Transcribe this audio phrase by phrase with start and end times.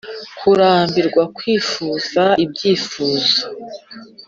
[0.39, 3.35] kurambirwa: kwifuza ibyifuzo.